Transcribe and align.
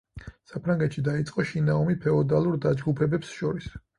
საფრანგეთში 0.51 1.03
დაიწყო 1.07 1.43
შინაომი 1.51 1.95
ფეოდალურ 2.05 2.57
დაჯგუფებებს 2.65 3.37
შორის. 3.43 3.71